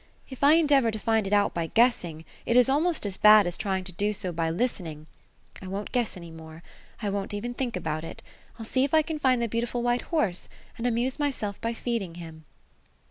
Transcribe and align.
If 0.31 0.43
I 0.43 0.53
endeavor, 0.53 0.89
to 0.89 0.97
find 0.97 1.27
it 1.27 1.31
out 1.31 1.53
by 1.53 1.67
guessing, 1.67 2.25
it 2.43 2.57
is 2.57 2.69
almost 2.69 3.05
as 3.05 3.17
bad 3.17 3.45
as 3.45 3.55
trying 3.55 3.83
to 3.83 3.91
do 3.91 4.13
so 4.13 4.31
by 4.31 4.49
listening. 4.49 5.05
I 5.61 5.67
won't 5.67 5.91
guess 5.91 6.17
any 6.17 6.31
more. 6.31 6.63
I 7.03 7.11
won't 7.11 7.35
even 7.35 7.53
think 7.53 7.75
about 7.75 8.03
it. 8.03 8.23
I'll 8.57 8.65
see 8.65 8.83
if 8.83 8.95
I 8.95 9.03
can 9.03 9.19
find 9.19 9.43
the 9.43 9.47
beautiful 9.47 9.83
white 9.83 10.01
horse; 10.09 10.49
and 10.75 10.87
amuse 10.87 11.19
myself 11.19 11.61
by 11.61 11.75
feeding 11.75 12.15
him." 12.15 12.45